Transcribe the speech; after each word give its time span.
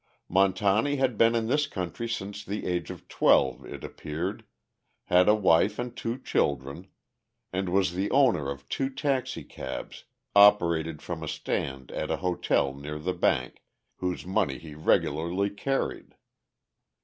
Montani 0.27 0.95
had 0.97 1.15
been 1.15 1.35
in 1.35 1.45
this 1.45 1.67
country 1.67 2.09
since 2.09 2.43
the 2.43 2.65
age 2.65 2.89
of 2.89 3.07
twelve, 3.07 3.63
it 3.63 3.83
appeared, 3.83 4.43
had 5.03 5.29
a 5.29 5.35
wife 5.35 5.77
and 5.77 5.95
two 5.95 6.17
children, 6.17 6.87
and 7.53 7.69
was 7.69 7.93
the 7.93 8.09
owner 8.09 8.49
of 8.49 8.67
two 8.67 8.89
taxicabs 8.89 10.05
operated 10.35 11.03
from 11.03 11.21
a 11.21 11.27
stand 11.27 11.91
at 11.91 12.09
a 12.09 12.17
hotel 12.17 12.73
near 12.73 12.97
the 12.97 13.13
bank, 13.13 13.61
whose 13.97 14.25
money 14.25 14.57
he 14.57 14.73
regularly 14.73 15.51
carried. 15.51 16.15